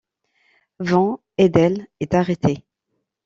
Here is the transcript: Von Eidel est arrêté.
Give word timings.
Von 0.79 1.19
Eidel 1.37 1.85
est 1.99 2.15
arrêté. 2.15 2.65